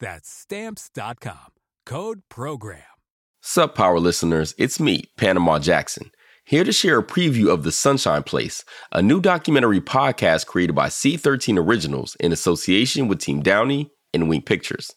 That's 0.00 0.28
stamps.com. 0.28 1.52
Code 1.86 2.22
program. 2.28 2.82
Sup, 3.42 3.74
power 3.74 3.98
listeners, 3.98 4.54
it's 4.58 4.78
me, 4.78 5.04
Panama 5.16 5.58
Jackson, 5.58 6.10
here 6.44 6.62
to 6.62 6.72
share 6.72 6.98
a 6.98 7.04
preview 7.04 7.48
of 7.48 7.62
The 7.62 7.72
Sunshine 7.72 8.22
Place, 8.22 8.64
a 8.92 9.00
new 9.00 9.20
documentary 9.20 9.80
podcast 9.80 10.46
created 10.46 10.74
by 10.74 10.88
C13 10.88 11.58
Originals 11.58 12.16
in 12.20 12.32
association 12.32 13.08
with 13.08 13.18
Team 13.18 13.40
Downey 13.40 13.90
and 14.12 14.28
Wink 14.28 14.44
Pictures. 14.44 14.92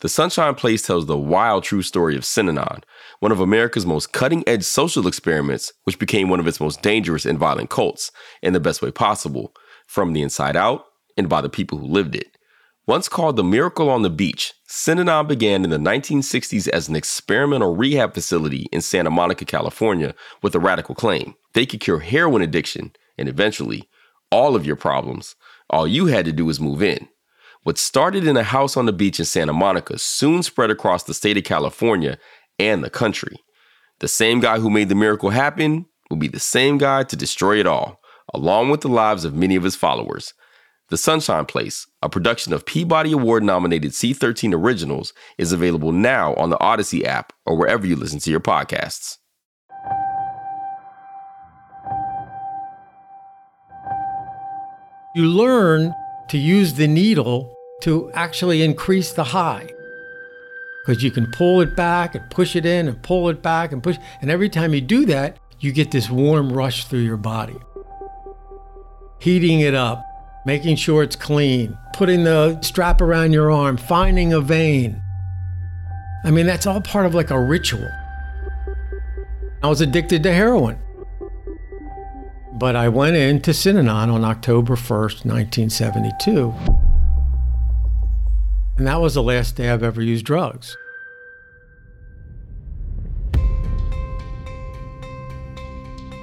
The 0.00 0.08
Sunshine 0.08 0.54
Place 0.54 0.82
tells 0.82 1.06
the 1.06 1.18
wild 1.18 1.64
true 1.64 1.82
story 1.82 2.16
of 2.16 2.22
Synanon, 2.22 2.82
one 3.20 3.30
of 3.30 3.40
America's 3.40 3.86
most 3.86 4.12
cutting 4.12 4.42
edge 4.46 4.64
social 4.64 5.06
experiments, 5.06 5.72
which 5.84 5.98
became 5.98 6.30
one 6.30 6.40
of 6.40 6.46
its 6.46 6.60
most 6.60 6.82
dangerous 6.82 7.26
and 7.26 7.38
violent 7.38 7.70
cults, 7.70 8.10
in 8.42 8.52
the 8.52 8.60
best 8.60 8.80
way 8.80 8.90
possible, 8.90 9.52
from 9.86 10.12
the 10.12 10.22
inside 10.22 10.56
out 10.56 10.86
and 11.16 11.28
by 11.28 11.40
the 11.40 11.50
people 11.50 11.78
who 11.78 11.86
lived 11.86 12.16
it. 12.16 12.38
Once 12.84 13.08
called 13.08 13.36
the 13.36 13.44
Miracle 13.44 13.88
on 13.88 14.02
the 14.02 14.10
Beach, 14.10 14.54
Synanon 14.68 15.28
began 15.28 15.62
in 15.62 15.70
the 15.70 15.76
1960s 15.76 16.66
as 16.66 16.88
an 16.88 16.96
experimental 16.96 17.76
rehab 17.76 18.12
facility 18.12 18.66
in 18.72 18.80
Santa 18.80 19.08
Monica, 19.08 19.44
California, 19.44 20.16
with 20.42 20.52
a 20.56 20.58
radical 20.58 20.96
claim. 20.96 21.36
They 21.54 21.64
could 21.64 21.78
cure 21.78 22.00
heroin 22.00 22.42
addiction 22.42 22.90
and 23.16 23.28
eventually 23.28 23.88
all 24.32 24.56
of 24.56 24.66
your 24.66 24.74
problems. 24.74 25.36
All 25.70 25.86
you 25.86 26.06
had 26.06 26.24
to 26.24 26.32
do 26.32 26.44
was 26.44 26.58
move 26.58 26.82
in. 26.82 27.08
What 27.62 27.78
started 27.78 28.26
in 28.26 28.36
a 28.36 28.42
house 28.42 28.76
on 28.76 28.86
the 28.86 28.92
beach 28.92 29.20
in 29.20 29.26
Santa 29.26 29.52
Monica 29.52 29.96
soon 29.96 30.42
spread 30.42 30.70
across 30.70 31.04
the 31.04 31.14
state 31.14 31.36
of 31.36 31.44
California 31.44 32.18
and 32.58 32.82
the 32.82 32.90
country. 32.90 33.36
The 34.00 34.08
same 34.08 34.40
guy 34.40 34.58
who 34.58 34.70
made 34.70 34.88
the 34.88 34.96
miracle 34.96 35.30
happen 35.30 35.86
will 36.10 36.16
be 36.16 36.26
the 36.26 36.40
same 36.40 36.78
guy 36.78 37.04
to 37.04 37.14
destroy 37.14 37.60
it 37.60 37.66
all, 37.68 38.00
along 38.34 38.70
with 38.70 38.80
the 38.80 38.88
lives 38.88 39.24
of 39.24 39.34
many 39.34 39.54
of 39.54 39.62
his 39.62 39.76
followers. 39.76 40.34
The 40.92 40.98
Sunshine 40.98 41.46
Place, 41.46 41.86
a 42.02 42.10
production 42.10 42.52
of 42.52 42.66
Peabody 42.66 43.12
Award 43.12 43.42
nominated 43.42 43.92
C13 43.92 44.52
Originals, 44.52 45.14
is 45.38 45.50
available 45.50 45.90
now 45.90 46.34
on 46.34 46.50
the 46.50 46.60
Odyssey 46.60 47.06
app 47.06 47.32
or 47.46 47.56
wherever 47.56 47.86
you 47.86 47.96
listen 47.96 48.18
to 48.18 48.30
your 48.30 48.40
podcasts. 48.40 49.16
You 55.16 55.28
learn 55.28 55.94
to 56.28 56.36
use 56.36 56.74
the 56.74 56.86
needle 56.86 57.56
to 57.84 58.12
actually 58.12 58.60
increase 58.60 59.14
the 59.14 59.24
high. 59.24 59.70
Because 60.84 61.02
you 61.02 61.10
can 61.10 61.30
pull 61.30 61.62
it 61.62 61.74
back 61.74 62.14
and 62.14 62.30
push 62.30 62.54
it 62.54 62.66
in 62.66 62.86
and 62.86 63.02
pull 63.02 63.30
it 63.30 63.40
back 63.40 63.72
and 63.72 63.82
push. 63.82 63.96
And 64.20 64.30
every 64.30 64.50
time 64.50 64.74
you 64.74 64.82
do 64.82 65.06
that, 65.06 65.38
you 65.58 65.72
get 65.72 65.90
this 65.90 66.10
warm 66.10 66.52
rush 66.52 66.84
through 66.84 67.00
your 67.00 67.16
body. 67.16 67.56
Heating 69.20 69.60
it 69.60 69.72
up, 69.72 70.04
making 70.44 70.76
sure 70.76 71.02
it's 71.02 71.16
clean, 71.16 71.76
putting 71.92 72.24
the 72.24 72.60
strap 72.62 73.00
around 73.00 73.32
your 73.32 73.50
arm, 73.50 73.76
finding 73.76 74.32
a 74.32 74.40
vein. 74.40 75.00
I 76.24 76.30
mean, 76.30 76.46
that's 76.46 76.66
all 76.66 76.80
part 76.80 77.06
of 77.06 77.14
like 77.14 77.30
a 77.30 77.40
ritual. 77.40 77.88
I 79.62 79.68
was 79.68 79.80
addicted 79.80 80.22
to 80.24 80.32
heroin. 80.32 80.78
But 82.54 82.76
I 82.76 82.88
went 82.88 83.16
into 83.16 83.52
Synanon 83.52 84.12
on 84.12 84.24
October 84.24 84.74
1st, 84.74 85.24
1972. 85.24 86.52
And 88.78 88.86
that 88.86 89.00
was 89.00 89.14
the 89.14 89.22
last 89.22 89.56
day 89.56 89.70
I've 89.70 89.82
ever 89.82 90.02
used 90.02 90.24
drugs. 90.24 90.76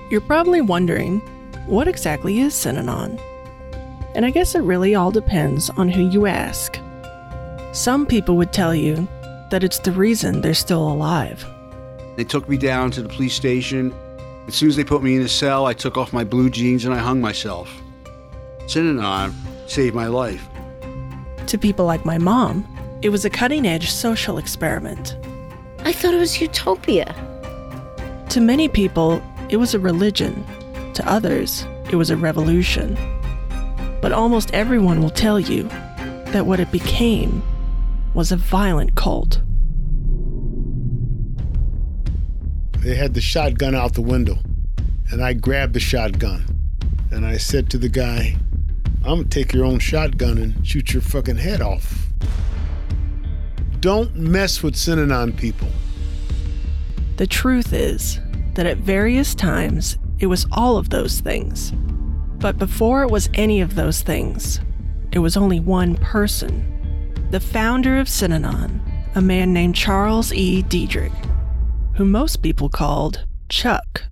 You're 0.10 0.22
probably 0.22 0.62
wondering, 0.62 1.20
what 1.68 1.88
exactly 1.88 2.40
is 2.40 2.54
Synanon? 2.54 3.22
And 4.20 4.26
I 4.26 4.32
guess 4.32 4.54
it 4.54 4.64
really 4.64 4.96
all 4.96 5.12
depends 5.12 5.70
on 5.70 5.88
who 5.88 6.10
you 6.10 6.26
ask. 6.26 6.78
Some 7.72 8.06
people 8.06 8.36
would 8.36 8.52
tell 8.52 8.76
you 8.76 9.08
that 9.50 9.64
it's 9.64 9.80
the 9.80 9.94
reason 9.94 10.42
they're 10.42 10.54
still 10.54 10.92
alive. 10.92 11.46
They 12.18 12.26
took 12.26 12.50
me 12.50 12.58
down 12.58 12.92
to 12.92 13.02
the 13.02 13.08
police 13.08 13.34
station 13.34 13.94
as 14.50 14.56
soon 14.56 14.68
as 14.68 14.76
they 14.76 14.84
put 14.84 15.02
me 15.02 15.16
in 15.16 15.22
a 15.22 15.30
cell, 15.30 15.68
I 15.68 15.74
took 15.74 15.96
off 15.96 16.12
my 16.12 16.26
blue 16.26 16.50
jeans 16.50 16.84
and 16.84 16.94
I 16.94 16.98
hung 16.98 17.22
myself. 17.22 17.72
Synanon 18.64 19.34
saved 19.68 19.96
my 19.96 20.08
life. 20.08 20.46
To 21.48 21.58
people 21.58 21.86
like 21.86 22.04
my 22.04 22.18
mom, 22.18 22.68
it 23.02 23.12
was 23.12 23.24
a 23.24 23.30
cutting 23.30 23.66
edge 23.66 23.90
social 23.90 24.38
experiment. 24.38 25.16
I 25.86 25.94
thought 25.94 26.14
it 26.14 26.20
was 26.20 26.42
utopia. 26.42 27.16
To 28.32 28.42
many 28.42 28.68
people, 28.68 29.22
it 29.48 29.56
was 29.56 29.74
a 29.74 29.80
religion. 29.80 30.44
To 30.96 31.10
others, 31.10 31.66
it 31.90 31.96
was 31.96 32.10
a 32.10 32.18
revolution. 32.18 32.98
But 34.02 34.12
almost 34.12 34.54
everyone 34.54 35.02
will 35.02 35.10
tell 35.10 35.40
you 35.40 35.64
that 36.32 36.46
what 36.46 36.60
it 36.60 36.72
became 36.72 37.44
was 38.14 38.32
a 38.32 38.38
violent 38.38 38.96
cult. 38.96 39.42
They 42.80 42.96
had 42.96 43.14
the 43.14 43.22
shotgun 43.22 43.76
out 43.76 43.94
the 43.94 44.02
window, 44.02 44.38
and 45.12 45.22
I 45.22 45.34
grabbed 45.34 45.74
the 45.74 45.80
shotgun. 45.80 46.46
And 47.12 47.26
I 47.26 47.38
said 47.38 47.70
to 47.72 47.78
the 47.78 47.90
guy, 47.90 48.38
I'm 49.04 49.18
gonna 49.18 49.24
take 49.26 49.54
your 49.54 49.66
own 49.66 49.80
shotgun 49.80 50.38
and 50.38 50.66
shoot 50.66 50.94
your 50.94 51.02
fucking 51.02 51.38
head 51.38 51.62
off. 51.62 52.08
Don't 53.80 54.16
mess 54.16 54.62
with 54.62 54.76
Synanon 54.76 55.36
people. 55.38 55.68
The 57.18 57.28
truth 57.28 57.74
is 57.74 58.20
that 58.54 58.66
at 58.66 58.78
various 58.78 59.34
times, 59.34 59.98
it 60.20 60.28
was 60.28 60.46
all 60.52 60.78
of 60.78 60.90
those 60.90 61.20
things. 61.20 61.74
But 62.40 62.58
before 62.58 63.04
it 63.04 63.12
was 63.12 63.30
any 63.34 63.60
of 63.60 63.76
those 63.76 64.02
things, 64.02 64.62
it 65.12 65.20
was 65.20 65.36
only 65.36 65.60
one 65.60 65.96
person 65.98 66.66
the 67.32 67.40
founder 67.40 68.00
of 68.00 68.08
Synanon, 68.08 68.80
a 69.14 69.22
man 69.22 69.54
named 69.54 69.76
Charles 69.76 70.34
E. 70.34 70.64
Dederich, 70.64 71.14
who 71.96 72.04
most 72.04 72.42
people 72.42 72.70
called 72.70 73.24
Chuck. 73.50 74.06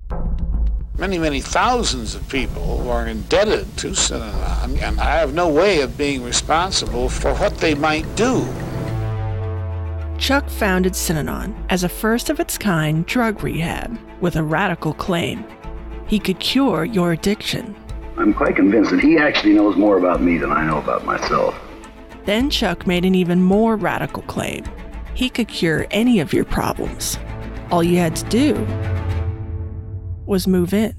Many, 0.99 1.17
many 1.17 1.41
thousands 1.41 2.13
of 2.13 2.27
people 2.29 2.87
are 2.91 3.07
indebted 3.07 3.75
to 3.77 3.87
Synanon, 3.87 4.79
and 4.83 4.99
I 4.99 5.17
have 5.17 5.33
no 5.33 5.47
way 5.47 5.81
of 5.81 5.97
being 5.97 6.21
responsible 6.21 7.09
for 7.09 7.33
what 7.35 7.57
they 7.57 7.73
might 7.73 8.05
do. 8.15 8.45
Chuck 10.19 10.47
founded 10.47 10.93
Synanon 10.93 11.55
as 11.69 11.83
a 11.83 11.89
first 11.89 12.29
of 12.29 12.39
its 12.39 12.57
kind 12.57 13.03
drug 13.05 13.43
rehab 13.43 13.97
with 14.21 14.35
a 14.35 14.43
radical 14.43 14.93
claim. 14.93 15.43
He 16.07 16.19
could 16.19 16.39
cure 16.39 16.85
your 16.85 17.13
addiction. 17.13 17.75
I'm 18.17 18.33
quite 18.33 18.55
convinced 18.55 18.89
that 18.91 18.99
he 18.99 19.17
actually 19.17 19.53
knows 19.53 19.75
more 19.75 19.97
about 19.97 20.21
me 20.21 20.37
than 20.37 20.51
I 20.51 20.65
know 20.65 20.79
about 20.79 21.05
myself. 21.05 21.55
Then 22.25 22.49
Chuck 22.49 22.87
made 22.87 23.05
an 23.05 23.13
even 23.13 23.43
more 23.43 23.75
radical 23.75 24.23
claim. 24.23 24.65
He 25.13 25.29
could 25.29 25.47
cure 25.47 25.85
any 25.91 26.19
of 26.19 26.33
your 26.33 26.43
problems. 26.45 27.19
All 27.69 27.83
you 27.83 27.97
had 27.97 28.15
to 28.15 28.25
do 28.25 28.67
was 30.25 30.47
move 30.47 30.73
in. 30.73 30.95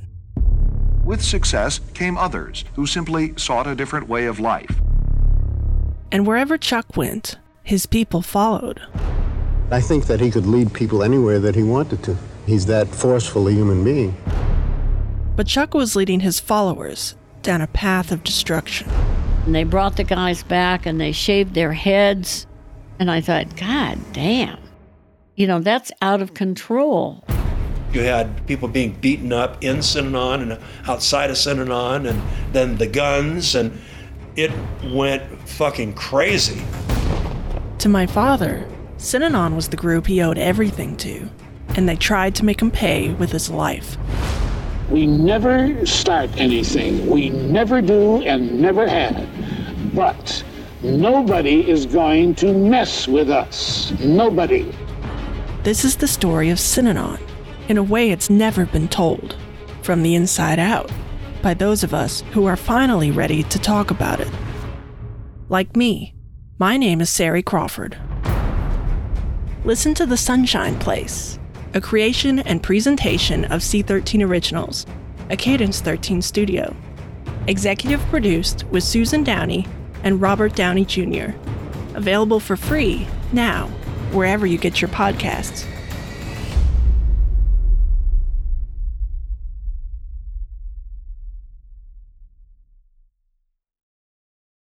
With 1.05 1.23
success 1.23 1.81
came 1.93 2.17
others 2.17 2.65
who 2.75 2.87
simply 2.87 3.35
sought 3.37 3.67
a 3.67 3.75
different 3.75 4.09
way 4.09 4.27
of 4.27 4.39
life. 4.39 4.81
And 6.13 6.27
wherever 6.27 6.57
Chuck 6.57 6.97
went, 6.97 7.37
his 7.63 7.85
people 7.85 8.23
followed. 8.23 8.81
I 9.71 9.81
think 9.81 10.07
that 10.07 10.21
he 10.21 10.31
could 10.31 10.47
lead 10.47 10.73
people 10.73 11.03
anywhere 11.03 11.41
that 11.41 11.55
he 11.55 11.63
wanted 11.63 12.03
to. 12.05 12.17
He's 12.47 12.65
that 12.67 12.89
forceful 12.89 13.49
a 13.49 13.53
human 13.53 13.85
being. 13.85 14.17
But 15.39 15.47
Chuck 15.47 15.73
was 15.73 15.95
leading 15.95 16.19
his 16.19 16.41
followers 16.41 17.15
down 17.43 17.61
a 17.61 17.69
path 17.69 18.11
of 18.11 18.25
destruction. 18.25 18.91
And 19.47 19.55
they 19.55 19.63
brought 19.63 19.97
the 19.97 20.03
guys 20.03 20.43
back 20.43 20.85
and 20.85 21.01
they 21.01 21.13
shaved 21.13 21.55
their 21.55 21.73
heads. 21.73 22.49
And 22.99 23.09
I 23.09 23.21
thought, 23.21 23.57
God 23.57 24.01
damn. 24.13 24.59
You 25.37 25.47
know, 25.47 25.61
that's 25.61 25.93
out 26.03 26.21
of 26.21 26.35
control. 26.35 27.23
You 27.93 28.01
had 28.01 28.49
people 28.49 28.67
being 28.67 28.95
beaten 28.95 29.33
up 29.33 29.63
in 29.63 29.77
Synanon 29.77 30.43
and 30.43 30.59
outside 30.89 31.31
of 31.31 31.37
Synanon, 31.37 32.11
and 32.11 32.21
then 32.53 32.77
the 32.77 32.89
guns, 32.89 33.55
and 33.55 33.81
it 34.35 34.51
went 34.93 35.23
fucking 35.49 35.95
crazy. 35.95 36.61
To 37.79 37.89
my 37.89 38.07
father, 38.07 38.69
Synanon 38.97 39.55
was 39.55 39.69
the 39.69 39.77
group 39.77 40.09
he 40.09 40.21
owed 40.21 40.37
everything 40.37 40.97
to, 40.97 41.31
and 41.77 41.89
they 41.89 41.95
tried 41.95 42.35
to 42.35 42.45
make 42.45 42.61
him 42.61 42.73
pay 42.73 43.11
with 43.13 43.31
his 43.31 43.49
life. 43.49 43.97
We 44.91 45.07
never 45.07 45.85
start 45.85 46.31
anything. 46.39 47.07
We 47.09 47.31
never 47.31 47.83
do 47.83 48.23
and 48.23 48.61
never 48.61 48.89
have. 48.89 49.29
But 49.95 50.43
nobody 50.83 51.69
is 51.69 51.85
going 51.87 52.35
to 52.37 52.53
mess 52.55 53.07
with 53.07 53.31
us. 53.31 53.93
Nobody. 54.01 54.75
This 55.63 55.85
is 55.85 55.97
the 55.97 56.09
story 56.09 56.51
of 56.51 56.59
Synanon 56.59 57.21
in 57.69 57.77
a 57.77 57.83
way 57.83 58.11
it's 58.11 58.31
never 58.31 58.65
been 58.65 58.89
told, 58.89 59.37
from 59.83 60.03
the 60.03 60.15
inside 60.15 60.59
out, 60.59 60.91
by 61.43 61.53
those 61.53 61.85
of 61.85 61.93
us 61.93 62.23
who 62.33 62.47
are 62.47 62.57
finally 62.57 63.11
ready 63.11 63.43
to 63.43 63.59
talk 63.59 63.91
about 63.91 64.21
it. 64.21 64.33
Like 65.51 65.77
me, 65.77 66.15
my 66.59 66.77
name 66.77 67.01
is 67.01 67.11
Sari 67.11 67.43
Crawford. 67.43 67.99
Listen 69.65 69.93
to 69.95 70.07
The 70.07 70.17
Sunshine 70.17 70.79
Place, 70.79 71.38
a 71.75 71.81
creation 71.81 72.39
and 72.41 72.63
presentation 72.63 73.45
of 73.47 73.61
C13 73.61 74.27
Originals, 74.27 74.87
a 75.31 75.37
Cadence 75.37 75.81
13 75.81 76.23
studio. 76.23 76.75
Executive 77.47 78.01
produced 78.07 78.65
with 78.71 78.83
Susan 78.83 79.23
Downey 79.23 79.67
and 80.03 80.21
Robert 80.21 80.55
Downey 80.55 80.85
Jr. 80.85 81.33
Available 81.95 82.41
for 82.41 82.57
free 82.57 83.07
now, 83.33 83.67
wherever 84.13 84.47
you 84.47 84.59
get 84.59 84.81
your 84.81 84.91
podcasts. 84.91 85.67